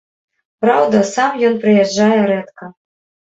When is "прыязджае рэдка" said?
1.65-2.71